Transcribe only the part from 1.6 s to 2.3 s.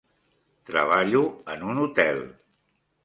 un hotel.